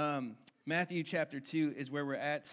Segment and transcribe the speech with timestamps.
[0.00, 2.50] Um, Matthew chapter 2 is where we're at,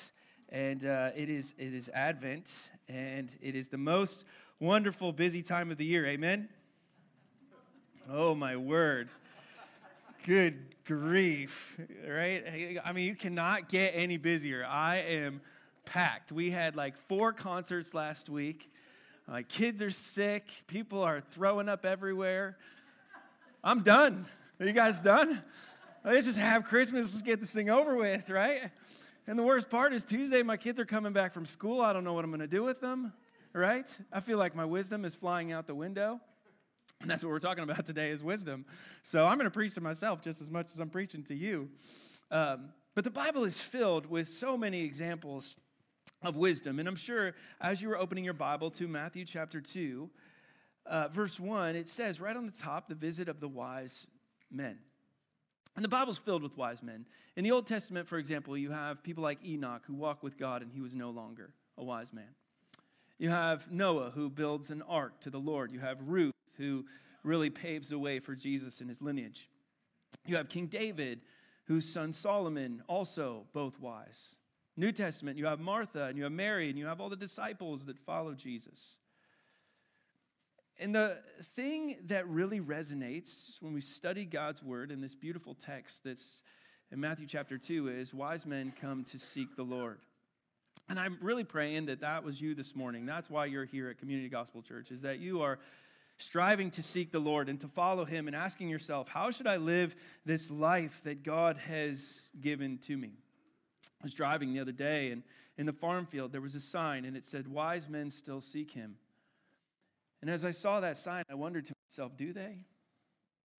[0.50, 2.52] and uh, it, is, it is Advent,
[2.90, 4.26] and it is the most
[4.60, 6.06] wonderful, busy time of the year.
[6.08, 6.50] Amen?
[8.12, 9.08] Oh, my word.
[10.26, 12.78] Good grief, right?
[12.84, 14.66] I mean, you cannot get any busier.
[14.66, 15.40] I am
[15.86, 16.34] packed.
[16.34, 18.70] We had like four concerts last week.
[19.26, 20.50] My kids are sick.
[20.68, 22.58] People are throwing up everywhere.
[23.64, 24.26] I'm done.
[24.60, 25.42] Are you guys done?
[26.10, 27.12] Let's just have Christmas.
[27.12, 28.72] Let's get this thing over with, right?
[29.28, 31.82] And the worst part is Tuesday, my kids are coming back from school.
[31.82, 33.12] I don't know what I'm going to do with them,
[33.52, 33.86] right?
[34.14, 36.22] I feel like my wisdom is flying out the window.
[37.02, 38.66] And that's what we're talking about today is wisdom.
[39.04, 41.68] So I'm going to preach to myself just as much as I'm preaching to you.
[42.32, 45.56] Um, but the Bible is filled with so many examples
[46.22, 46.80] of wisdom.
[46.80, 50.10] And I'm sure as you were opening your Bible to Matthew chapter 2,
[50.86, 54.08] uh, verse 1, it says right on the top, the visit of the wise
[54.50, 54.78] men.
[55.78, 57.06] And the Bible's filled with wise men.
[57.36, 60.64] In the Old Testament, for example, you have people like Enoch who walked with God
[60.64, 62.36] and he was no longer a wise man.
[63.20, 65.72] You have Noah who builds an ark to the Lord.
[65.72, 66.86] You have Ruth who
[67.24, 69.52] really paves the way for Jesus and his lineage.
[70.26, 71.22] You have King David,
[71.66, 74.36] whose son Solomon, also both wise.
[74.78, 77.86] New Testament, you have Martha and you have Mary and you have all the disciples
[77.86, 78.96] that follow Jesus.
[80.80, 81.18] And the
[81.56, 86.44] thing that really resonates when we study God's word in this beautiful text that's
[86.92, 90.00] in Matthew chapter 2 is wise men come to seek the Lord.
[90.88, 93.08] And I'm really praying that that was you this morning.
[93.08, 95.58] That's why you're here at Community Gospel Church, is that you are
[96.20, 99.58] striving to seek the Lord and to follow Him and asking yourself, how should I
[99.58, 103.14] live this life that God has given to me?
[104.00, 105.24] I was driving the other day, and
[105.58, 108.72] in the farm field, there was a sign, and it said, Wise men still seek
[108.72, 108.96] Him.
[110.22, 112.66] And as I saw that sign, I wondered to myself, do they?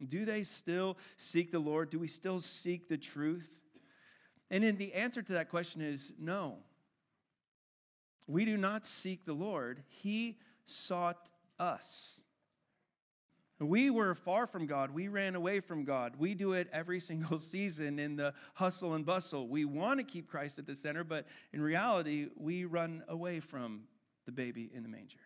[0.06, 1.91] Do they still seek the Lord?
[1.91, 3.60] Do we still seek the truth?
[4.50, 6.58] And then the answer to that question is no.
[8.26, 12.20] We do not seek the Lord, He sought us.
[13.60, 14.92] We were far from God.
[14.92, 16.14] We ran away from God.
[16.16, 19.48] We do it every single season in the hustle and bustle.
[19.48, 23.82] We want to keep Christ at the center, but in reality, we run away from
[24.26, 25.18] the baby in the manger.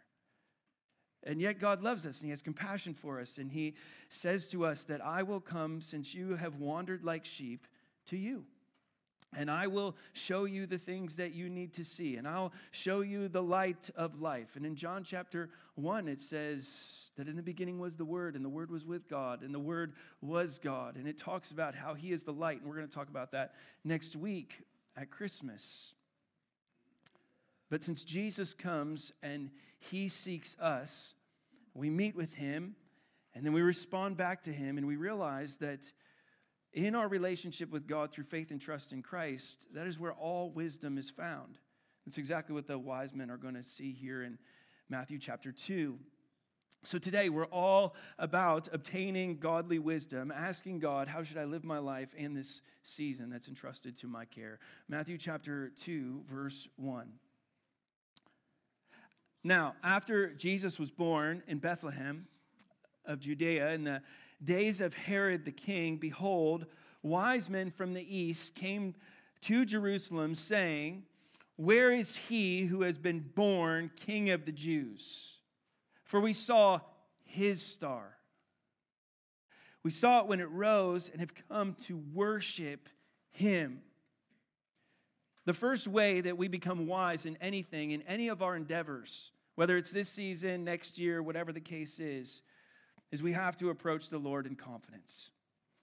[1.24, 3.38] And yet, God loves us and He has compassion for us.
[3.38, 3.74] And He
[4.08, 7.66] says to us that I will come since you have wandered like sheep
[8.06, 8.44] to you.
[9.34, 12.16] And I will show you the things that you need to see.
[12.16, 14.56] And I'll show you the light of life.
[14.56, 18.44] And in John chapter 1, it says that in the beginning was the Word, and
[18.44, 20.96] the Word was with God, and the Word was God.
[20.96, 22.60] And it talks about how He is the light.
[22.60, 23.54] And we're going to talk about that
[23.84, 24.64] next week
[24.96, 25.94] at Christmas.
[27.72, 31.14] But since Jesus comes and he seeks us,
[31.72, 32.76] we meet with him,
[33.34, 35.90] and then we respond back to him, and we realize that
[36.74, 40.50] in our relationship with God through faith and trust in Christ, that is where all
[40.50, 41.56] wisdom is found.
[42.04, 44.36] That's exactly what the wise men are going to see here in
[44.90, 45.98] Matthew chapter 2.
[46.84, 51.78] So today we're all about obtaining godly wisdom, asking God, how should I live my
[51.78, 54.58] life in this season that's entrusted to my care?
[54.90, 57.12] Matthew chapter 2, verse 1.
[59.44, 62.26] Now, after Jesus was born in Bethlehem
[63.04, 64.02] of Judea in the
[64.42, 66.66] days of Herod the king, behold,
[67.02, 68.94] wise men from the east came
[69.42, 71.02] to Jerusalem saying,
[71.56, 75.38] Where is he who has been born king of the Jews?
[76.04, 76.80] For we saw
[77.24, 78.16] his star.
[79.82, 82.88] We saw it when it rose and have come to worship
[83.32, 83.80] him.
[85.44, 89.76] The first way that we become wise in anything, in any of our endeavors, whether
[89.76, 92.42] it's this season, next year, whatever the case is,
[93.10, 95.30] is we have to approach the Lord in confidence,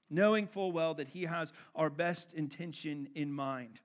[0.10, 3.82] knowing full well that He has our best intention in mind.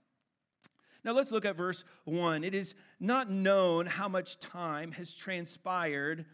[1.04, 2.44] Now let's look at verse 1.
[2.44, 6.24] It is not known how much time has transpired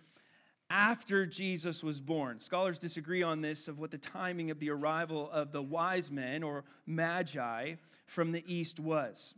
[0.70, 2.38] after Jesus was born.
[2.38, 6.44] Scholars disagree on this of what the timing of the arrival of the wise men
[6.44, 7.74] or magi
[8.06, 9.34] from the east was.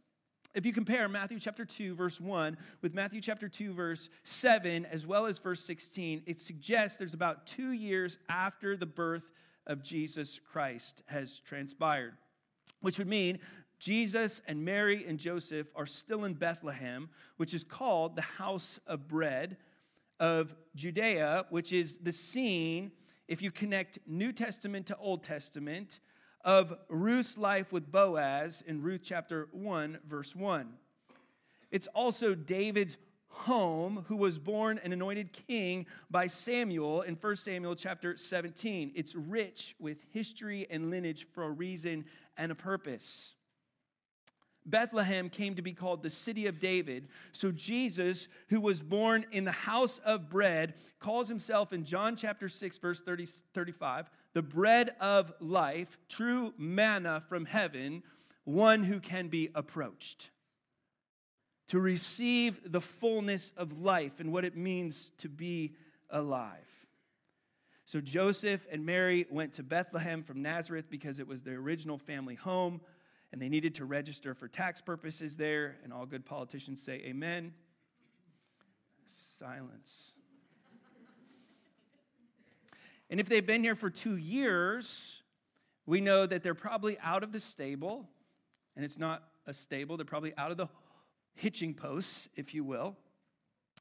[0.55, 5.07] If you compare Matthew chapter 2, verse 1, with Matthew chapter 2, verse 7, as
[5.07, 9.31] well as verse 16, it suggests there's about two years after the birth
[9.67, 12.15] of Jesus Christ has transpired,
[12.83, 13.39] which would mean
[13.79, 17.09] Jesus and Mary and Joseph are still in Bethlehem,
[17.39, 19.57] which is called the house of bread
[20.21, 22.93] of Judea, which is the scene,
[23.27, 26.01] if you connect New Testament to Old Testament,
[26.45, 30.73] of Ruth's life with Boaz in Ruth chapter 1, verse 1.
[31.71, 32.97] It's also David's
[33.29, 38.93] home who was born and anointed king by Samuel in 1 Samuel chapter 17.
[38.95, 42.05] It's rich with history and lineage for a reason
[42.37, 43.35] and a purpose.
[44.65, 47.09] Bethlehem came to be called the city of David.
[47.33, 52.49] So Jesus, who was born in the house of bread, calls himself in John chapter
[52.49, 58.03] 6, verse 30, 35, the bread of life, true manna from heaven,
[58.45, 60.31] one who can be approached.
[61.69, 65.75] To receive the fullness of life and what it means to be
[66.11, 66.59] alive.
[67.87, 72.35] So Joseph and Mary went to Bethlehem from Nazareth because it was their original family
[72.35, 72.81] home
[73.33, 77.55] and they needed to register for tax purposes there, and all good politicians say amen.
[79.39, 80.13] Silence.
[83.13, 85.21] And if they've been here for two years,
[85.85, 88.09] we know that they're probably out of the stable,
[88.75, 90.69] and it's not a stable, they're probably out of the
[91.35, 92.97] hitching posts, if you will,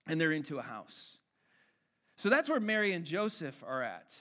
[0.06, 1.18] and they're into a house.
[2.18, 4.14] So that's where Mary and Joseph are at.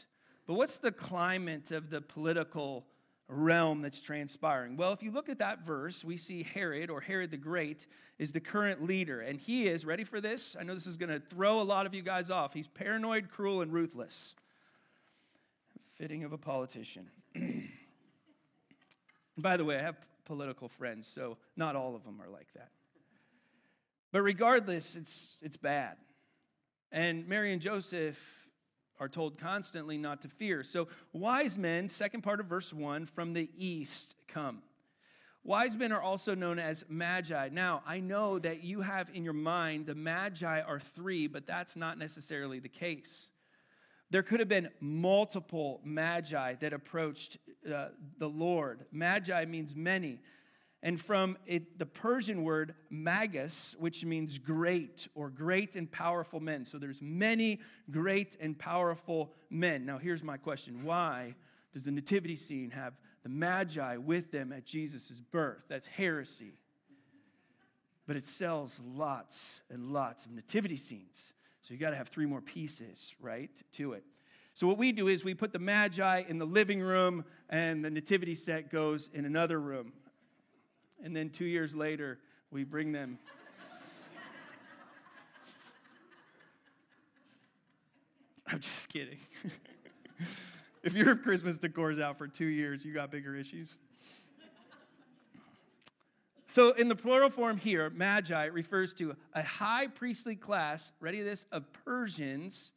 [0.46, 2.86] But what's the climate of the political
[3.26, 4.76] realm that's transpiring?
[4.76, 7.88] Well, if you look at that verse, we see Herod, or Herod the Great,
[8.20, 9.22] is the current leader.
[9.22, 10.56] And he is, ready for this?
[10.58, 12.54] I know this is going to throw a lot of you guys off.
[12.54, 14.36] He's paranoid, cruel, and ruthless.
[16.00, 17.10] Fitting of a politician.
[19.36, 22.70] by the way, I have political friends, so not all of them are like that.
[24.10, 25.98] But regardless, it's, it's bad.
[26.90, 28.18] And Mary and Joseph
[28.98, 30.64] are told constantly not to fear.
[30.64, 34.62] So, wise men, second part of verse 1, from the east come.
[35.44, 37.50] Wise men are also known as magi.
[37.52, 41.76] Now, I know that you have in your mind the magi are three, but that's
[41.76, 43.28] not necessarily the case.
[44.10, 47.38] There could have been multiple magi that approached
[47.72, 48.84] uh, the Lord.
[48.90, 50.20] Magi means many
[50.82, 56.64] and from it, the Persian word magus, which means great or great and powerful men.
[56.64, 57.60] So there's many
[57.90, 59.84] great and powerful men.
[59.84, 61.34] Now here's my question why
[61.74, 65.64] does the nativity scene have the magi with them at Jesus' birth?
[65.68, 66.54] That's heresy.
[68.06, 71.34] But it sells lots and lots of nativity scenes.
[71.70, 74.02] So you got to have three more pieces, right, to it.
[74.54, 77.90] So what we do is we put the magi in the living room and the
[77.90, 79.92] nativity set goes in another room
[81.02, 82.18] and then two years later,
[82.50, 83.18] we bring them.
[88.46, 89.18] I'm just kidding.
[90.82, 93.74] if your Christmas decor is out for two years, you got bigger issues.
[96.50, 101.46] So, in the plural form here, magi refers to a high priestly class, ready this,
[101.52, 102.72] of Persians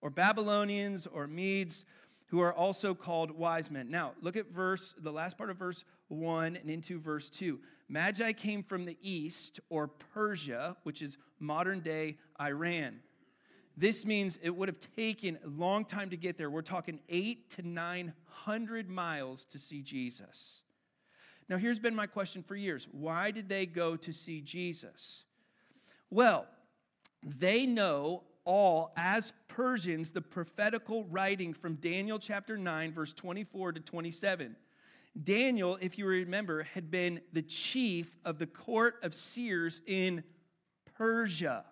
[0.00, 1.84] or Babylonians or Medes
[2.28, 3.90] who are also called wise men.
[3.90, 7.60] Now, look at verse, the last part of verse 1 and into verse 2.
[7.90, 13.00] Magi came from the east, or Persia, which is modern day Iran.
[13.76, 16.48] This means it would have taken a long time to get there.
[16.48, 20.62] We're talking eight to 900 miles to see Jesus.
[21.50, 25.24] Now, here's been my question for years why did they go to see Jesus?
[26.08, 26.46] Well,
[27.22, 33.80] they know all, as Persians, the prophetical writing from Daniel chapter 9, verse 24 to
[33.80, 34.56] 27.
[35.24, 40.22] Daniel, if you remember, had been the chief of the court of seers in
[40.96, 41.64] Persia.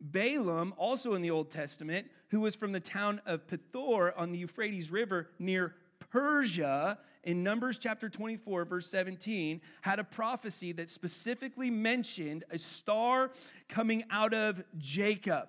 [0.00, 4.38] Balaam, also in the Old Testament, who was from the town of Pethor on the
[4.38, 5.74] Euphrates River near
[6.14, 13.32] Persia, in Numbers chapter 24, verse 17, had a prophecy that specifically mentioned a star
[13.68, 15.48] coming out of Jacob.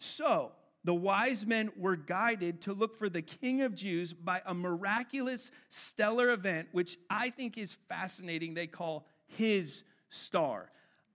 [0.00, 0.50] So,
[0.82, 5.52] the wise men were guided to look for the king of Jews by a miraculous
[5.68, 8.54] stellar event, which I think is fascinating.
[8.54, 10.72] They call his star.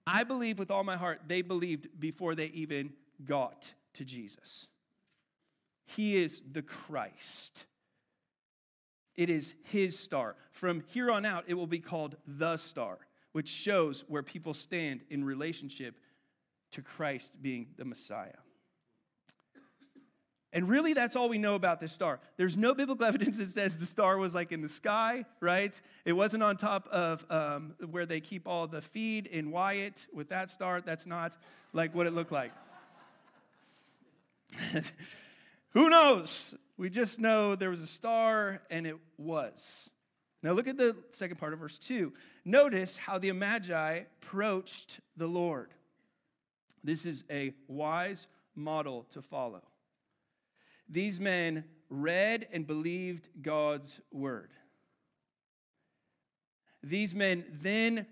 [0.08, 2.94] I believe with all my heart they believed before they even
[3.26, 4.68] got to Jesus.
[5.86, 7.66] He is the Christ.
[9.18, 10.36] It is his star.
[10.52, 12.98] From here on out, it will be called the star,
[13.32, 15.96] which shows where people stand in relationship
[16.72, 18.38] to Christ being the Messiah.
[20.56, 22.22] And really, that's all we know about this star.
[22.38, 25.80] There's no biblical evidence that says the star was like in the sky, right?
[26.06, 30.30] It wasn't on top of um, where they keep all the feed in Wyatt with
[30.30, 30.80] that star.
[30.80, 31.34] That's not
[31.74, 32.54] like what it looked like.
[35.72, 36.56] Who knows?
[36.78, 39.90] We just know there was a star and it was.
[40.44, 42.14] Now look at the second part of verse 2.
[42.44, 45.74] Notice how the Magi approached the Lord.
[46.84, 49.64] This is a wise model to follow.
[50.88, 54.52] These men read and believed God's word.
[56.84, 58.06] These men then,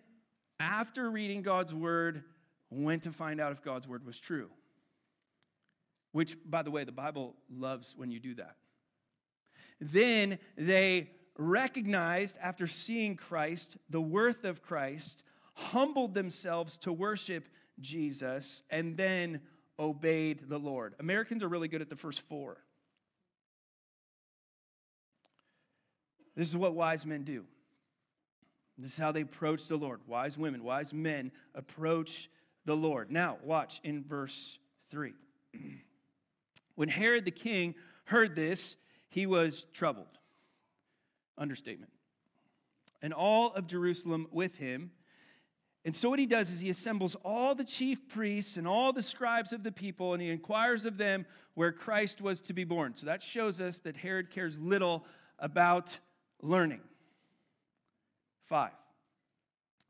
[0.60, 2.24] after reading God's word,
[2.72, 4.50] went to find out if God's word was true.
[6.14, 8.56] Which, by the way, the Bible loves when you do that.
[9.82, 15.24] Then they recognized, after seeing Christ, the worth of Christ,
[15.56, 19.42] humbled themselves to worship Jesus, and then
[19.80, 20.94] obeyed the Lord.
[21.00, 22.58] Americans are really good at the first four.
[26.36, 27.46] This is what wise men do.
[28.78, 30.02] This is how they approach the Lord.
[30.08, 32.30] Wise women, wise men approach
[32.66, 33.12] the Lord.
[33.12, 34.60] Now, watch in verse
[34.92, 35.14] 3.
[36.76, 37.76] when Herod the king
[38.06, 38.76] heard this,
[39.10, 40.18] he was troubled.
[41.38, 41.92] Understatement.
[43.02, 44.92] And all of Jerusalem with him.
[45.86, 49.02] And so, what he does is he assembles all the chief priests and all the
[49.02, 51.26] scribes of the people, and he inquires of them
[51.56, 52.96] where Christ was to be born.
[52.96, 55.06] So, that shows us that Herod cares little
[55.40, 56.00] about
[56.42, 56.80] learning.
[58.46, 58.72] Five.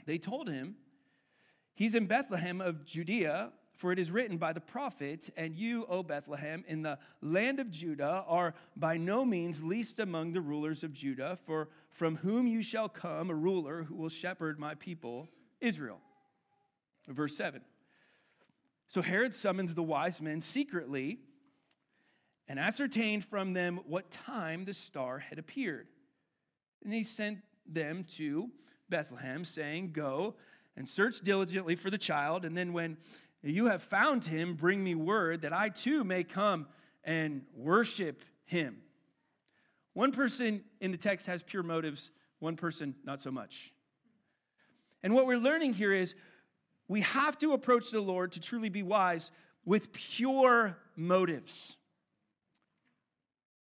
[0.06, 0.76] They told him,
[1.76, 6.04] He's in Bethlehem of Judea, for it is written by the prophet, And you, O
[6.04, 10.94] Bethlehem, in the land of Judah, are by no means least among the rulers of
[10.94, 15.28] Judah, for from whom you shall come a ruler who will shepherd my people,
[15.60, 16.00] Israel.
[17.08, 17.62] Verse 7.
[18.88, 21.20] So Herod summons the wise men secretly
[22.48, 25.88] and ascertained from them what time the star had appeared.
[26.84, 28.50] And he sent them to
[28.90, 30.36] Bethlehem, saying, Go
[30.76, 32.98] and search diligently for the child, and then when
[33.52, 36.68] you have found him, bring me word that I too may come
[37.04, 38.78] and worship him.
[39.94, 42.10] One person in the text has pure motives,
[42.40, 43.74] one person not so much.
[45.04, 46.16] And what we're learning here is
[46.88, 49.32] we have to approach the Lord to truly be wise
[49.66, 51.76] with pure motives.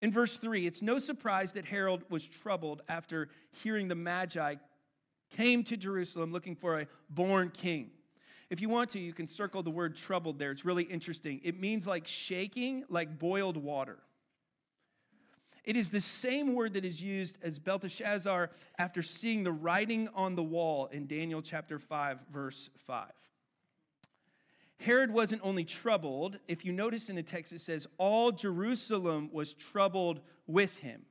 [0.02, 3.30] In verse 3, it's no surprise that Herod was troubled after
[3.64, 4.56] hearing the Magi
[5.36, 7.92] came to Jerusalem looking for a born king.
[8.50, 10.52] If you want to, you can circle the word troubled there.
[10.52, 11.40] It's really interesting.
[11.44, 14.00] It means like shaking, like boiled water.
[15.64, 20.36] It is the same word that is used as Belteshazzar after seeing the writing on
[20.36, 23.12] the wall in Daniel chapter 5, verse 5.
[24.80, 29.54] Herod wasn't only troubled, if you notice in the text, it says, all Jerusalem was
[29.54, 31.02] troubled with him,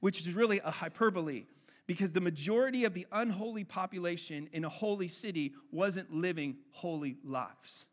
[0.00, 1.46] which is really a hyperbole
[1.92, 7.84] because the majority of the unholy population in a holy city wasn't living holy lives.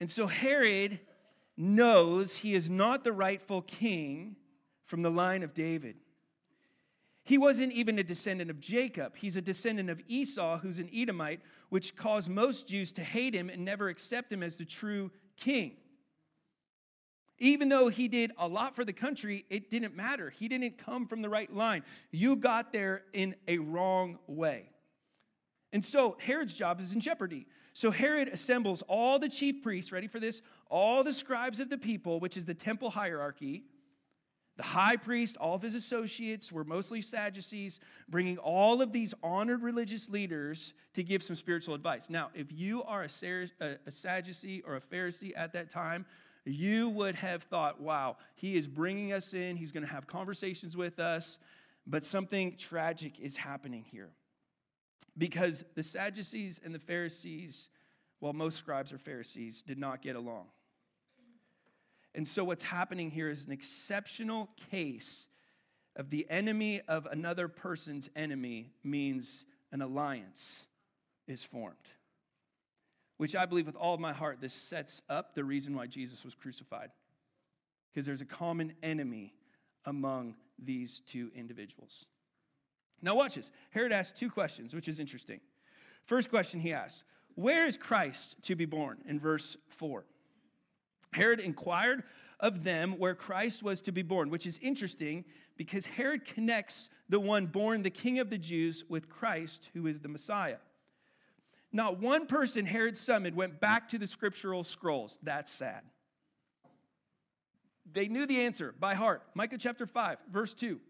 [0.00, 1.00] And so Herod
[1.56, 4.36] knows he is not the rightful king
[4.84, 5.96] from the line of David.
[7.24, 9.16] He wasn't even a descendant of Jacob.
[9.16, 11.40] He's a descendant of Esau, who's an Edomite,
[11.70, 15.72] which caused most Jews to hate him and never accept him as the true king.
[17.42, 20.30] Even though he did a lot for the country, it didn't matter.
[20.30, 21.82] He didn't come from the right line.
[22.12, 24.70] You got there in a wrong way.
[25.72, 27.46] And so Herod's job is in jeopardy.
[27.72, 30.40] So Herod assembles all the chief priests, ready for this?
[30.70, 33.64] All the scribes of the people, which is the temple hierarchy,
[34.56, 39.62] the high priest, all of his associates were mostly Sadducees, bringing all of these honored
[39.62, 42.08] religious leaders to give some spiritual advice.
[42.08, 43.08] Now, if you are a,
[43.88, 46.06] Sadducee or a Pharisee at that time,
[46.44, 50.76] you would have thought, wow, he is bringing us in, he's going to have conversations
[50.76, 51.38] with us,
[51.86, 54.10] but something tragic is happening here.
[55.16, 57.68] Because the Sadducees and the Pharisees,
[58.20, 60.46] well, most scribes are Pharisees, did not get along.
[62.14, 65.28] And so, what's happening here is an exceptional case
[65.96, 70.66] of the enemy of another person's enemy means an alliance
[71.26, 71.76] is formed.
[73.16, 76.34] Which I believe with all my heart, this sets up the reason why Jesus was
[76.34, 76.90] crucified.
[77.92, 79.34] Because there's a common enemy
[79.84, 82.06] among these two individuals.
[83.02, 83.50] Now, watch this.
[83.70, 85.40] Herod asks two questions, which is interesting.
[86.04, 87.02] First question he asks
[87.34, 88.98] Where is Christ to be born?
[89.06, 90.04] In verse 4.
[91.12, 92.04] Herod inquired
[92.40, 95.24] of them where Christ was to be born, which is interesting
[95.56, 100.00] because Herod connects the one born the king of the Jews with Christ, who is
[100.00, 100.56] the Messiah.
[101.72, 105.18] Not one person Herod summoned went back to the scriptural scrolls.
[105.22, 105.82] That's sad.
[107.90, 109.22] They knew the answer by heart.
[109.34, 110.80] Micah chapter 5, verse 2.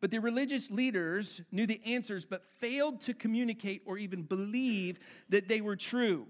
[0.00, 4.98] But the religious leaders knew the answers, but failed to communicate or even believe
[5.28, 6.26] that they were true.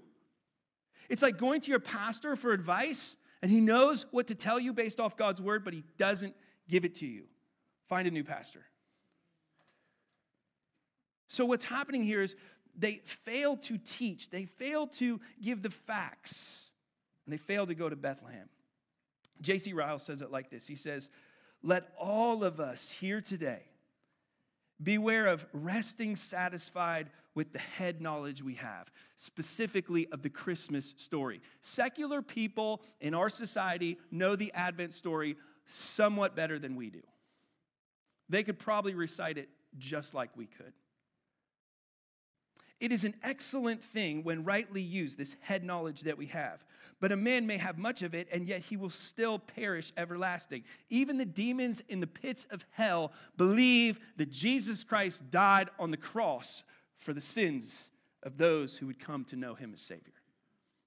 [1.09, 4.73] It's like going to your pastor for advice, and he knows what to tell you
[4.73, 6.35] based off God's word, but he doesn't
[6.69, 7.25] give it to you.
[7.89, 8.65] Find a new pastor.
[11.29, 12.35] So, what's happening here is
[12.77, 16.71] they fail to teach, they fail to give the facts,
[17.27, 18.49] and they fail to go to Bethlehem.
[19.41, 19.73] J.C.
[19.73, 21.11] Ryle says it like this He says,
[21.63, 23.63] Let all of us here today
[24.83, 31.41] beware of resting satisfied with the head knowledge we have, specifically of the Christmas story.
[31.61, 35.37] Secular people in our society know the Advent story
[35.67, 37.03] somewhat better than we do.
[38.29, 39.49] They could probably recite it
[39.79, 40.73] just like we could.
[42.81, 46.65] It is an excellent thing when rightly used, this head knowledge that we have.
[46.99, 50.65] But a man may have much of it, and yet he will still perish everlasting.
[50.89, 55.97] Even the demons in the pits of hell believe that Jesus Christ died on the
[55.97, 56.63] cross
[56.97, 57.91] for the sins
[58.23, 60.13] of those who would come to know him as Savior.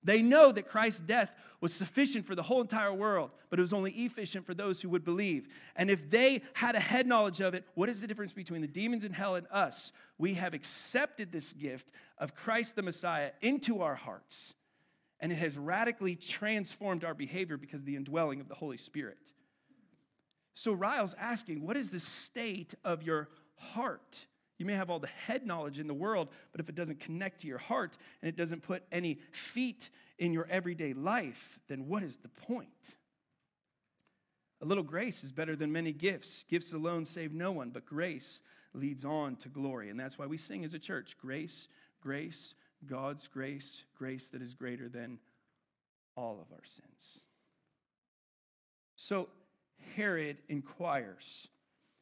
[0.04, 1.32] They know that Christ's death
[1.62, 4.90] was sufficient for the whole entire world, but it was only efficient for those who
[4.90, 5.48] would believe.
[5.76, 8.68] And if they had a head knowledge of it, what is the difference between the
[8.68, 9.92] demons in hell and us?
[10.18, 14.54] We have accepted this gift of Christ the Messiah into our hearts,
[15.22, 19.18] and it has radically transformed our behavior because of the indwelling of the Holy Spirit.
[20.56, 24.26] So Ryle's asking, what is the state of your heart?
[24.58, 27.42] You may have all the head knowledge in the world, but if it doesn't connect
[27.42, 32.04] to your heart and it doesn't put any feet in your everyday life, then what
[32.04, 32.96] is the point?
[34.62, 36.46] A little grace is better than many gifts.
[36.50, 38.40] Gifts alone save no one, but grace
[38.74, 39.90] leads on to glory.
[39.90, 41.68] And that's why we sing as a church grace,
[42.02, 42.54] grace,
[42.86, 45.20] God's grace, grace that is greater than
[46.16, 47.20] all of our sins.
[48.96, 49.30] So
[49.96, 51.48] Herod inquires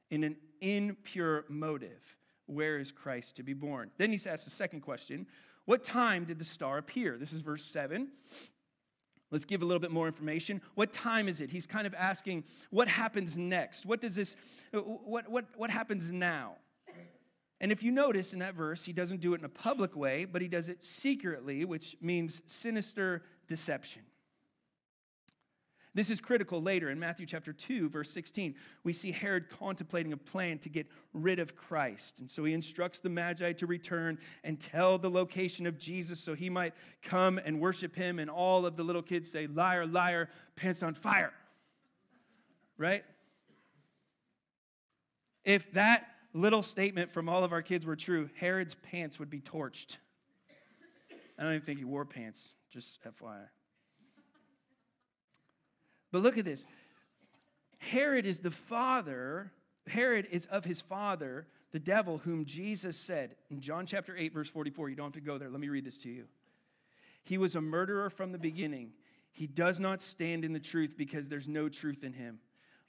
[0.09, 2.17] in an impure motive
[2.51, 3.91] where is Christ to be born?
[3.97, 5.25] Then he asks the second question
[5.65, 7.17] What time did the star appear?
[7.17, 8.09] This is verse 7.
[9.31, 10.61] Let's give a little bit more information.
[10.75, 11.49] What time is it?
[11.49, 13.85] He's kind of asking, what happens next?
[13.85, 14.35] What does this,
[14.73, 16.55] what, what, what happens now?
[17.61, 20.25] And if you notice in that verse, he doesn't do it in a public way,
[20.25, 24.01] but he does it secretly, which means sinister deception.
[25.93, 28.55] This is critical later in Matthew chapter 2, verse 16.
[28.85, 32.19] We see Herod contemplating a plan to get rid of Christ.
[32.19, 36.33] And so he instructs the Magi to return and tell the location of Jesus so
[36.33, 36.73] he might
[37.03, 38.19] come and worship him.
[38.19, 41.33] And all of the little kids say, Liar, liar, pants on fire.
[42.77, 43.03] Right?
[45.43, 49.41] If that little statement from all of our kids were true, Herod's pants would be
[49.41, 49.97] torched.
[51.37, 53.47] I don't even think he wore pants, just FYI.
[56.11, 56.65] But look at this
[57.79, 59.51] Herod is the father,
[59.87, 64.49] Herod is of his father, the devil, whom Jesus said in John chapter 8, verse
[64.49, 64.89] 44.
[64.89, 65.49] You don't have to go there.
[65.49, 66.25] Let me read this to you.
[67.23, 68.91] He was a murderer from the beginning.
[69.31, 72.39] He does not stand in the truth because there's no truth in him.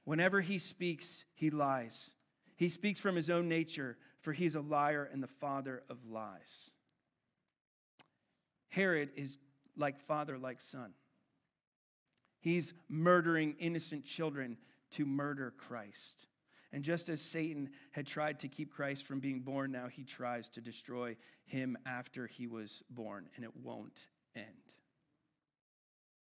[0.04, 2.10] Whenever he speaks, he lies.
[2.56, 6.70] He speaks from his own nature, for he's a liar and the father of lies.
[8.68, 9.38] Herod is
[9.76, 10.92] like father, like son.
[12.42, 14.58] He's murdering innocent children
[14.90, 16.26] to murder Christ.
[16.72, 20.48] And just as Satan had tried to keep Christ from being born, now he tries
[20.50, 24.46] to destroy him after he was born, and it won't end.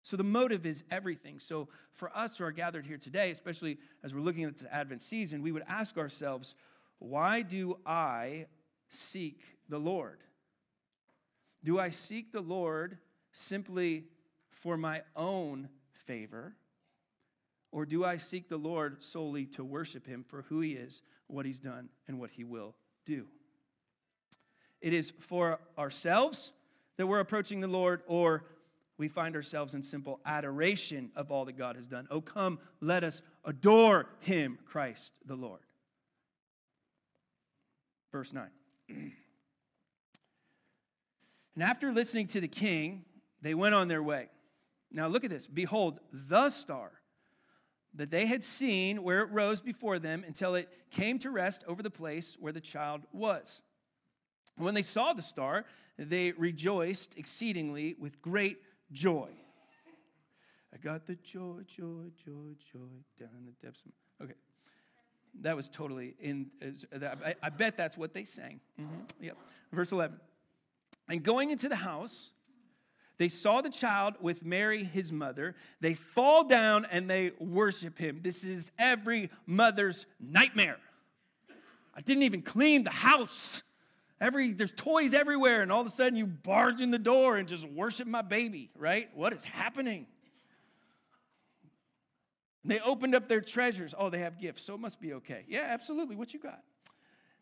[0.02, 1.40] So the motive is everything.
[1.40, 5.02] So for us who are gathered here today, especially as we're looking at the Advent
[5.02, 6.56] season, we would ask ourselves,
[6.98, 8.48] why do I
[8.90, 10.20] seek the Lord?
[11.64, 12.98] Do I seek the Lord
[13.34, 14.06] simply
[14.50, 15.70] for my own
[16.08, 16.56] favor?
[17.72, 21.46] Or do I seek the Lord solely to worship him for who he is, what
[21.46, 22.74] he's done, and what he will
[23.06, 23.28] do?
[24.82, 26.54] It is for ourselves
[26.98, 28.46] that we're approaching the Lord, or
[28.98, 32.08] we find ourselves in simple adoration of all that God has done.
[32.10, 35.60] Oh, come, let us adore him, Christ the Lord.
[38.12, 38.48] Verse 9.
[38.89, 39.12] and
[41.60, 43.06] after listening to the king,
[43.41, 44.30] they went on their way.
[44.91, 45.47] Now look at this.
[45.47, 46.91] Behold, the star
[47.95, 51.82] that they had seen where it rose before them until it came to rest over
[51.82, 53.62] the place where the child was.
[54.56, 55.65] When they saw the star,
[55.97, 58.58] they rejoiced exceedingly with great
[58.91, 59.30] joy.
[60.73, 62.80] I got the joy, joy, joy, joy
[63.19, 64.26] down in the depths of.
[64.26, 64.36] Okay.
[65.41, 66.47] That was totally in.
[67.41, 68.60] I, bet that's what they sang.
[68.80, 69.23] Mm-hmm.
[69.23, 69.38] Yep.
[69.71, 70.19] Verse 11.
[71.10, 72.34] And going into the house,
[73.18, 75.56] they saw the child with Mary, his mother.
[75.82, 78.20] They fall down and they worship him.
[78.22, 80.78] This is every mother's nightmare.
[81.96, 83.64] I didn't even clean the house,
[84.20, 87.48] Every there's toys everywhere, and all of a sudden you barge in the door and
[87.48, 89.10] just worship my baby, right?
[89.16, 90.08] What is happening?
[92.66, 93.94] They opened up their treasures.
[93.98, 95.46] Oh, they have gifts, so it must be okay.
[95.48, 96.16] Yeah, absolutely.
[96.16, 96.62] What you got?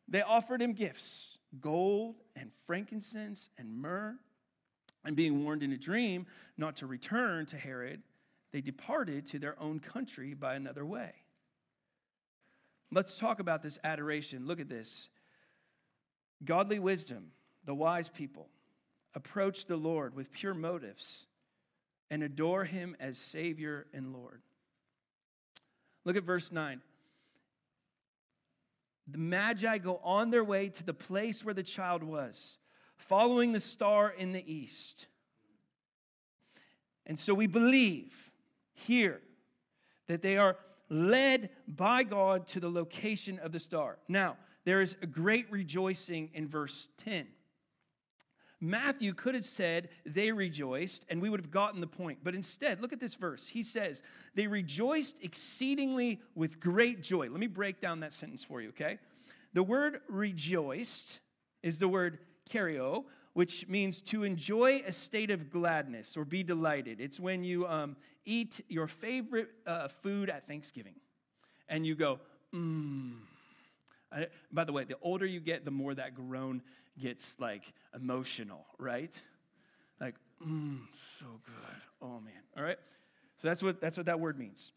[0.08, 4.18] They offered him gifts gold and frankincense and myrrh.
[5.06, 6.26] And being warned in a dream
[6.58, 8.02] not to return to Herod,
[8.52, 11.12] they departed to their own country by another way.
[12.92, 14.48] Let's talk about this adoration.
[14.48, 15.10] Look at this.
[16.44, 17.32] Godly wisdom,
[17.66, 18.48] the wise people,
[19.14, 21.28] approach the Lord with pure motives
[22.10, 24.42] and adore him as Savior and Lord.
[26.04, 26.82] Look at verse 9.
[29.08, 32.58] The Magi go on their way to the place where the child was,
[32.98, 35.08] following the star in the east.
[37.06, 38.32] And so we believe
[38.74, 39.22] here
[40.08, 40.58] that they are
[40.90, 43.98] led by God to the location of the star.
[44.08, 47.28] Now, there is a great rejoicing in verse 10.
[48.62, 52.20] Matthew could have said they rejoiced, and we would have gotten the point.
[52.24, 53.48] But instead, look at this verse.
[53.48, 54.02] He says,
[54.34, 57.30] They rejoiced exceedingly with great joy.
[57.30, 58.98] Let me break down that sentence for you, okay?
[59.54, 61.20] The word rejoiced
[61.62, 67.02] is the word chario, which means to enjoy a state of gladness or be delighted.
[67.02, 70.96] It's when you um, eat your favorite uh, food at Thanksgiving
[71.68, 72.20] and you go,
[72.54, 73.16] mmm.
[74.52, 76.62] By the way, the older you get, the more that groan
[76.98, 79.22] gets like emotional, right?
[80.00, 80.80] Like, mmm,
[81.20, 81.82] so good.
[82.02, 82.34] Oh man.
[82.56, 82.78] All right?
[83.42, 84.72] So that's what that's what that word means.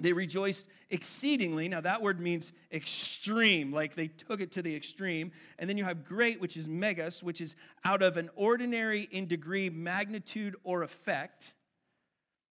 [0.00, 1.68] They rejoiced exceedingly.
[1.68, 5.32] Now, that word means extreme, like they took it to the extreme.
[5.58, 9.26] And then you have great, which is megas, which is out of an ordinary in
[9.26, 11.54] degree, magnitude, or effect.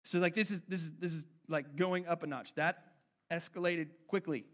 [0.05, 2.55] So, like, this is, this is, this is like going up a notch.
[2.55, 2.85] That
[3.31, 4.45] escalated quickly.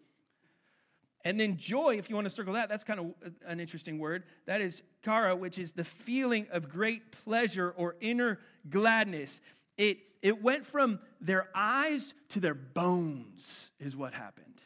[1.24, 4.22] And then joy, if you want to circle that, that's kind of an interesting word.
[4.46, 8.38] That is chara, which is the feeling of great pleasure or inner
[8.70, 9.40] gladness.
[9.78, 14.60] It, it went from their eyes to their bones, is what happened.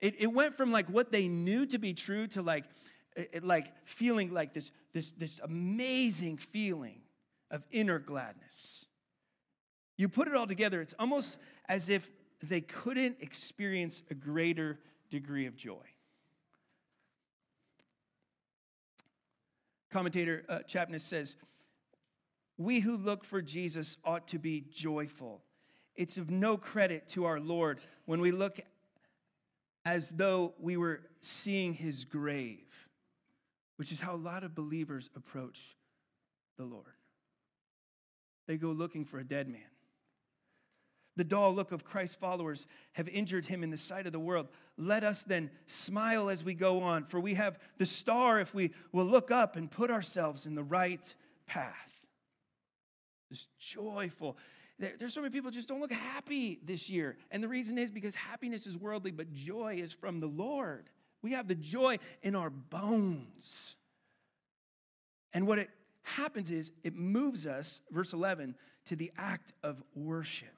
[0.00, 2.64] It, it went from like what they knew to be true to like,
[3.16, 7.00] it, like feeling like this, this, this amazing feeling
[7.50, 8.84] of inner gladness.
[9.96, 12.10] You put it all together, it's almost as if
[12.42, 15.84] they couldn't experience a greater degree of joy.
[19.90, 21.36] Commentator uh, Chappness says,
[22.58, 25.42] We who look for Jesus ought to be joyful.
[25.94, 28.60] It's of no credit to our Lord when we look
[29.84, 32.66] as though we were seeing his grave,
[33.76, 35.76] which is how a lot of believers approach
[36.56, 36.84] the Lord.
[38.46, 39.60] They go looking for a dead man.
[41.16, 44.48] The dull look of Christ's followers have injured him in the sight of the world.
[44.76, 48.72] Let us then smile as we go on, for we have the star if we
[48.92, 51.14] will look up and put ourselves in the right
[51.46, 51.95] path.
[53.30, 54.36] It's joyful.
[54.78, 57.16] there's so many people just don't look happy this year.
[57.30, 60.88] And the reason is because happiness is worldly, but joy is from the Lord.
[61.22, 63.74] We have the joy in our bones.
[65.32, 65.70] And what it
[66.02, 68.54] happens is it moves us, verse 11,
[68.86, 70.48] to the act of worship.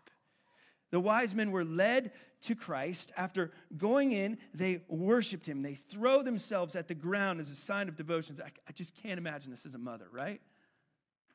[0.90, 3.12] The wise men were led to Christ.
[3.16, 5.62] After going in, they worshiped him.
[5.62, 8.36] They throw themselves at the ground as a sign of devotion.
[8.44, 10.40] I just can't imagine this as a mother, right?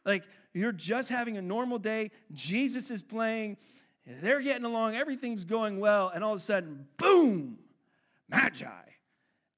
[0.06, 3.58] Like you're just having a normal day, Jesus is playing,
[4.06, 7.58] they're getting along, everything's going well, and all of a sudden, boom,
[8.30, 8.68] magi.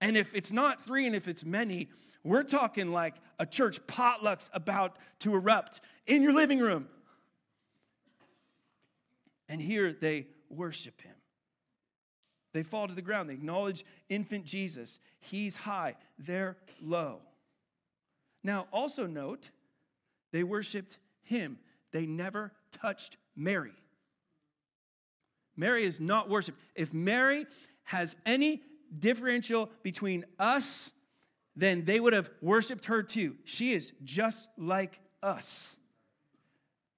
[0.02, 1.90] And if it's not three and if it's many,
[2.24, 6.88] we're talking like a church potluck's about to erupt in your living room.
[9.48, 11.16] And here they worship him.
[12.54, 13.30] They fall to the ground.
[13.30, 15.00] They acknowledge infant Jesus.
[15.20, 17.20] He's high, they're low.
[18.44, 19.50] Now, also note,
[20.36, 21.58] they worshiped him.
[21.92, 23.72] They never touched Mary.
[25.56, 26.60] Mary is not worshiped.
[26.76, 27.46] If Mary
[27.84, 28.62] has any
[29.00, 30.92] differential between us,
[31.56, 33.38] then they would have worshiped her too.
[33.46, 35.78] She is just like us.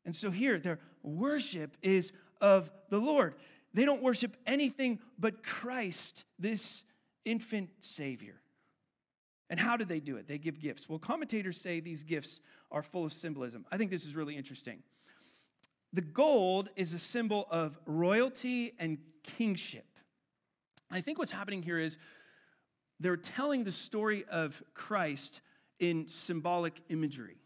[0.04, 3.36] And so here, their worship is of the Lord.
[3.72, 6.84] They don't worship anything but Christ, this
[7.24, 8.42] infant Savior.
[9.50, 10.28] And how do they do it?
[10.28, 10.90] They give gifts.
[10.90, 12.40] Well, commentators say these gifts
[12.72, 13.66] are full of symbolism.
[13.72, 14.84] I think this is really interesting.
[15.94, 19.86] The gold is a symbol of royalty and kingship.
[20.92, 21.98] I think what's happening here is
[23.00, 25.42] they're telling the story of Christ
[25.80, 27.38] in symbolic imagery.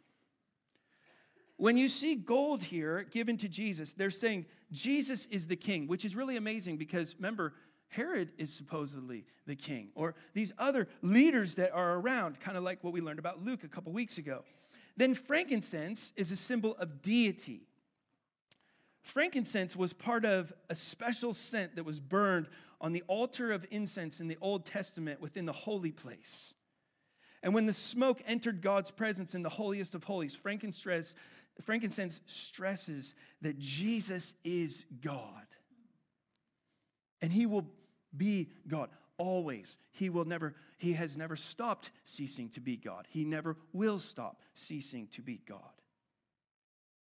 [1.57, 6.05] When you see gold here given to Jesus, they're saying Jesus is the king, which
[6.05, 7.53] is really amazing because remember,
[7.89, 12.83] Herod is supposedly the king, or these other leaders that are around, kind of like
[12.83, 14.43] what we learned about Luke a couple weeks ago.
[14.97, 17.61] Then frankincense is a symbol of deity.
[19.01, 22.47] Frankincense was part of a special scent that was burned
[22.79, 26.53] on the altar of incense in the Old Testament within the holy place.
[27.43, 31.15] And when the smoke entered God's presence in the holiest of holies, frankincense,
[32.27, 35.47] stresses that Jesus is God.
[37.21, 37.65] And he will
[38.15, 39.77] be God always.
[39.91, 43.05] He will never, he has never stopped ceasing to be God.
[43.07, 45.59] He never will stop ceasing to be God.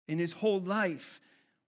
[0.07, 1.21] In his whole life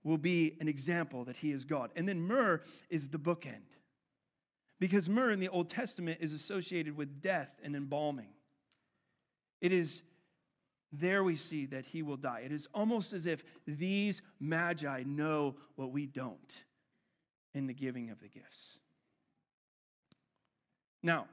[0.03, 1.91] will be an example that he is God.
[1.95, 3.77] And then myrrh is the bookend.
[4.79, 8.33] Because myrrh in the Old Testament is associated with death and embalming.
[9.61, 10.01] It is
[10.91, 12.41] there we see that he will die.
[12.43, 16.63] It is almost as if these magi know what we don't
[17.53, 18.79] in the giving of the gifts.
[21.03, 21.27] Now,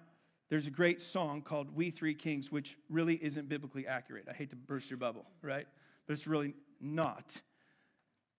[0.49, 4.27] there's a great song called We Three Kings, which really isn't biblically accurate.
[4.31, 5.67] I hate to burst your bubble, right?
[6.07, 7.41] But it's really not.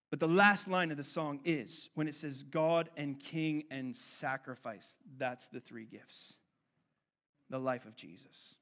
[0.10, 3.93] But the last line of the song is when it says God and King and
[3.93, 4.98] sacrifice.
[5.17, 6.36] That's the three gifts.
[7.50, 8.56] The life of Jesus.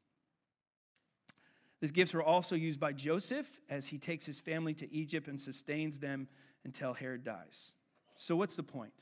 [1.81, 5.39] These gifts were also used by Joseph as he takes his family to Egypt and
[5.39, 6.27] sustains them
[6.63, 7.73] until Herod dies.
[8.15, 8.93] So, what's the point?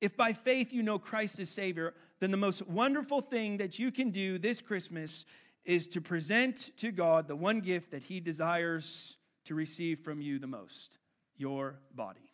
[0.00, 3.92] If by faith you know Christ as Savior, then the most wonderful thing that you
[3.92, 5.24] can do this Christmas
[5.64, 10.38] is to present to God the one gift that He desires to receive from you
[10.38, 10.98] the most
[11.36, 12.32] your body,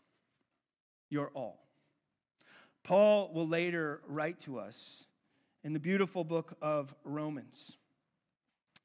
[1.11, 1.67] your all.
[2.83, 5.05] Paul will later write to us
[5.63, 7.77] in the beautiful book of Romans.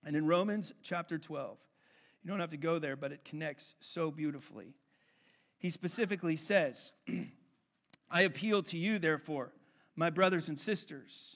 [0.06, 1.58] And in Romans chapter 12,
[2.24, 4.74] you don't have to go there, but it connects so beautifully.
[5.58, 6.92] He specifically says,
[8.12, 9.52] I appeal to you, therefore,
[10.00, 11.36] my brothers and sisters,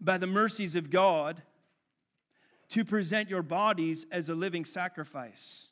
[0.00, 1.42] by the mercies of God,
[2.70, 5.70] to present your bodies as a living sacrifice,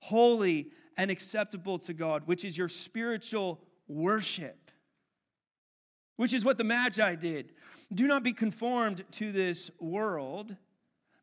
[0.00, 4.70] holy and acceptable to God, which is your spiritual worship,
[6.16, 7.52] which is what the Magi did.
[7.92, 10.56] Do not be conformed to this world,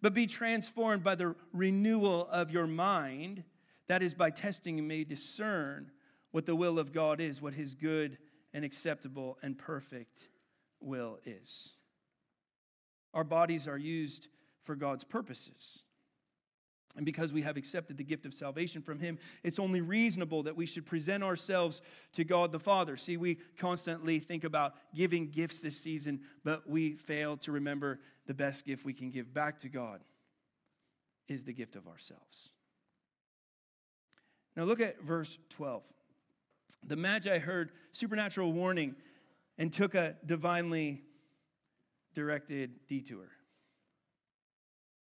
[0.03, 3.43] but be transformed by the renewal of your mind.
[3.87, 5.89] That is, by testing, you may discern
[6.29, 8.19] what the will of God is, what his good
[8.55, 10.29] and acceptable and perfect
[10.79, 11.73] will is.
[13.13, 14.29] Our bodies are used
[14.63, 15.83] for God's purposes.
[16.95, 20.55] And because we have accepted the gift of salvation from Him, it's only reasonable that
[20.55, 21.81] we should present ourselves
[22.13, 22.95] to God the Father.
[22.95, 28.33] See, we constantly think about giving gifts this season, but we fail to remember the
[28.33, 29.99] best gift we can give back to God
[31.27, 32.51] is the gift of ourselves.
[34.55, 35.83] Now, look at verse 12
[36.85, 38.95] the Magi heard supernatural warning
[39.57, 41.01] and took a divinely
[42.13, 43.29] directed detour.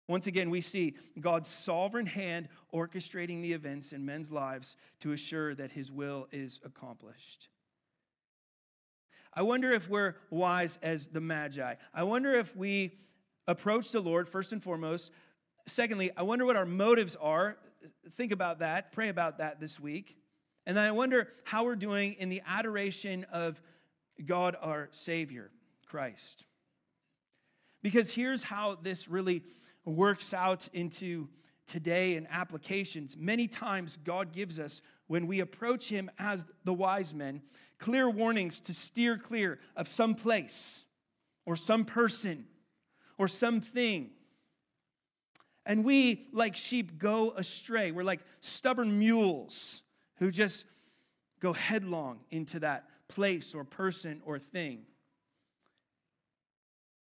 [0.07, 5.53] Once again, we see God's sovereign hand orchestrating the events in men's lives to assure
[5.55, 7.49] that his will is accomplished.
[9.33, 11.75] I wonder if we're wise as the Magi.
[11.93, 12.93] I wonder if we
[13.47, 15.11] approach the Lord first and foremost.
[15.67, 17.57] Secondly, I wonder what our motives are.
[18.13, 20.17] Think about that, pray about that this week.
[20.67, 23.61] And I wonder how we're doing in the adoration of
[24.25, 25.49] God our Savior,
[25.85, 26.43] Christ.
[27.81, 29.43] Because here's how this really
[29.85, 31.29] works out into
[31.67, 33.15] today and applications.
[33.15, 37.43] Many times, God gives us, when we approach Him as the wise men,
[37.79, 40.83] clear warnings to steer clear of some place
[41.45, 42.43] or some person
[43.17, 44.09] or something.
[45.65, 47.91] And we, like sheep, go astray.
[47.93, 49.81] We're like stubborn mules
[50.17, 50.65] who just
[51.39, 54.81] go headlong into that place or person or thing.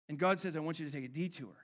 [0.09, 1.55] And God says, I want you to take a detour.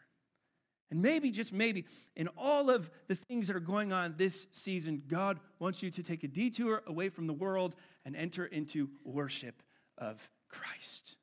[0.91, 5.03] And maybe, just maybe, in all of the things that are going on this season,
[5.09, 9.63] God wants you to take a detour away from the world and enter into worship
[9.99, 11.17] of Christ.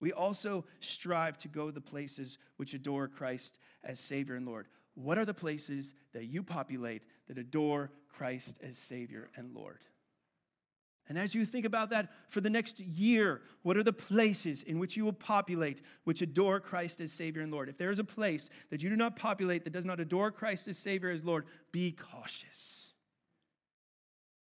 [0.00, 4.68] We also strive to go the places which adore Christ as Savior and Lord.
[4.96, 9.78] What are the places that you populate that adore Christ as Savior and Lord?
[11.08, 14.80] And as you think about that for the next year, what are the places in
[14.80, 17.68] which you will populate which adore Christ as Savior and Lord?
[17.68, 20.66] If there is a place that you do not populate that does not adore Christ
[20.66, 22.94] as Savior as Lord, be cautious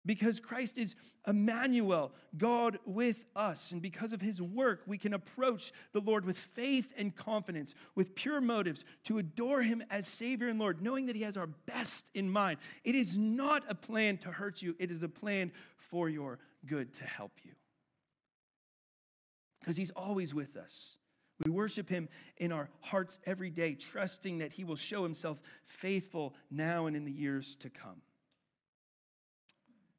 [0.08, 0.96] because Christ is
[1.28, 3.72] Emmanuel, God with us.
[3.72, 8.16] And because of his work, we can approach the Lord with faith and confidence, with
[8.16, 12.10] pure motives to adore him as Savior and Lord, knowing that he has our best
[12.16, 12.58] in mind.
[12.84, 16.94] It is not a plan to hurt you, it is a plan for your good
[16.96, 17.52] to help you.
[19.60, 20.98] Because He's always with us.
[21.44, 26.34] We worship Him in our hearts every day, trusting that He will show Himself faithful
[26.50, 28.02] now and in the years to come.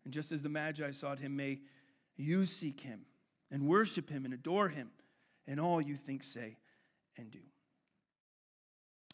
[0.08, 1.58] And just as the Magi sought Him, may
[2.16, 3.00] you seek Him
[3.50, 4.88] and worship Him and adore Him
[5.46, 6.56] in all you think, say,
[7.18, 7.40] and do.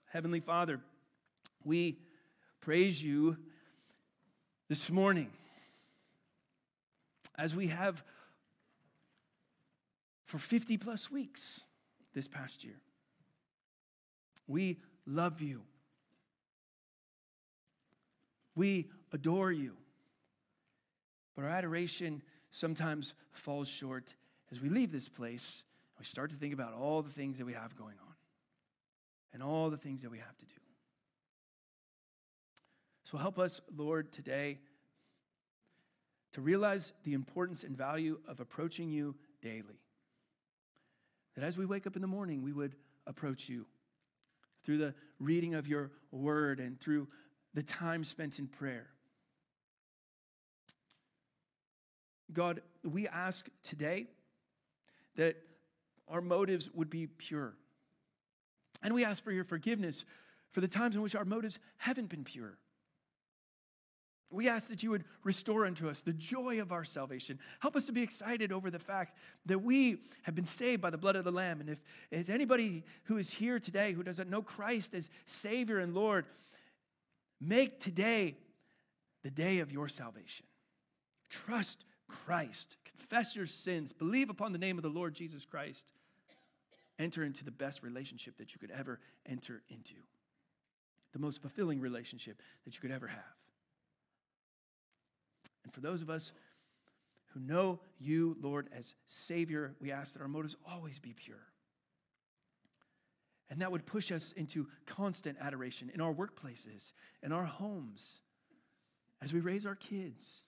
[0.07, 0.79] Heavenly Father,
[1.65, 1.99] we
[2.61, 3.37] praise you
[4.69, 5.33] this morning
[7.37, 8.05] as we have
[10.27, 11.63] for 50 plus weeks
[12.15, 12.79] this past year.
[14.47, 14.79] We
[15.09, 15.63] love you.
[18.55, 19.73] We adore you.
[21.35, 24.15] But our adoration sometimes falls short
[24.53, 25.65] as we leave this place
[25.97, 28.15] and we start to think about all the things that we have going on
[29.33, 30.53] and all the things that we have to do.
[33.05, 34.59] So help us, Lord, today
[36.33, 39.81] to realize the importance and value of approaching you daily.
[41.37, 42.75] That as we wake up in the morning, we would
[43.07, 43.67] approach you
[44.65, 47.07] through the reading of your word and through
[47.55, 48.89] the time spent in prayer.
[52.35, 54.07] God, we ask today
[55.17, 55.37] that
[56.09, 57.55] our motives would be pure.
[58.83, 60.05] And we ask for your forgiveness
[60.53, 62.59] for the times in which our motives haven't been pure.
[64.31, 67.39] We ask that you would restore unto us the joy of our salvation.
[67.61, 69.17] Help us to be excited over the fact
[69.47, 71.61] that we have been saved by the blood of the Lamb.
[71.61, 71.79] And if
[72.11, 76.27] is anybody who is here today who doesn't know Christ as Savior and Lord,
[77.41, 78.37] make today
[79.23, 80.47] the day of your salvation.
[81.31, 81.85] Trust
[82.27, 85.93] Christ, confess your sins, believe upon the name of the Lord Jesus Christ,
[86.99, 89.95] enter into the best relationship that you could ever enter into,
[91.13, 93.19] the most fulfilling relationship that you could ever have.
[95.65, 96.33] And for those of us
[97.33, 101.43] who know you, Lord, as Savior, we ask that our motives always be pure.
[103.51, 108.19] And that would push us into constant adoration in our workplaces, in our homes,
[109.21, 110.45] as we raise our kids,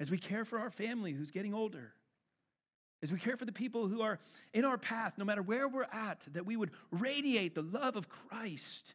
[0.00, 1.92] as we care for our family who's getting older,
[3.02, 4.18] as we care for the people who are
[4.52, 8.08] in our path, no matter where we're at, that we would radiate the love of
[8.08, 8.94] Christ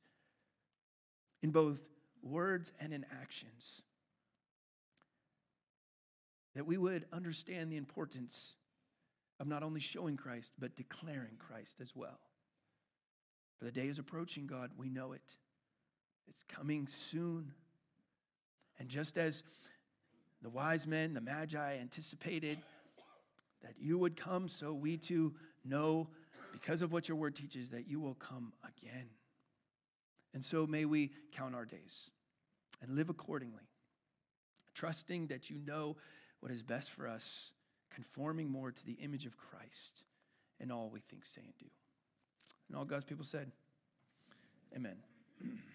[1.42, 1.82] in both
[2.22, 3.82] words and in actions
[6.56, 8.56] that we would understand the importance
[9.40, 12.20] of not only showing Christ, but declaring Christ as well.
[13.60, 15.36] For the day is approaching, God, we know it.
[16.28, 17.52] It's coming soon.
[18.80, 19.44] And just as
[20.46, 22.60] the wise men, the magi anticipated
[23.64, 25.34] that you would come, so we too
[25.68, 26.08] know,
[26.54, 29.08] because of what your word teaches, that you will come again.
[30.36, 32.12] And so may we count our days
[32.80, 33.64] and live accordingly,
[34.76, 35.96] trusting that you know
[36.42, 37.52] what is best for us,
[37.92, 40.04] conforming more to the image of Christ
[40.60, 41.66] in all we think, say, and do.
[42.70, 43.52] And all God's people said,
[44.76, 44.98] Amen.